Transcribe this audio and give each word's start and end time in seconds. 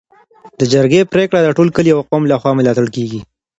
د 0.59 0.61
جرګې 0.73 1.01
پریکړه 1.11 1.39
د 1.43 1.49
ټول 1.57 1.67
کلي 1.75 1.91
او 1.93 2.01
قوم 2.09 2.23
لخوا 2.31 2.51
ملاتړ 2.57 2.85
کيږي. 2.95 3.21